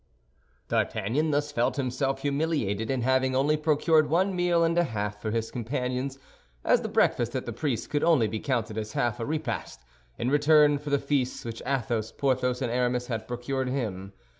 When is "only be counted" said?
8.03-8.79